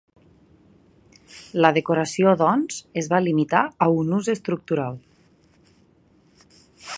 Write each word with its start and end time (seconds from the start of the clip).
La 1.65 1.69
decoració 1.75 2.33
doncs, 2.39 2.79
es 3.03 3.09
va 3.11 3.21
limitar 3.27 3.61
a 3.87 3.91
un 3.99 4.11
ús 4.21 4.31
estructural. 4.37 4.99